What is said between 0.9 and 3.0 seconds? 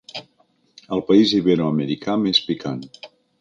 El país iberoamericà més picant.